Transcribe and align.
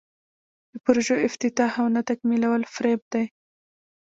د 0.71 0.73
پروژو 0.85 1.15
افتتاح 1.27 1.71
او 1.81 1.87
نه 1.95 2.01
تکمیلول 2.09 2.61
فریب 2.73 3.01
دی. 3.13 3.25